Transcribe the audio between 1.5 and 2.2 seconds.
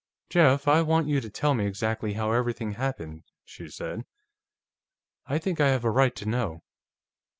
me exactly